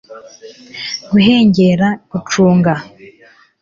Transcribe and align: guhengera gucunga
guhengera 1.09 1.87
gucunga 2.11 2.73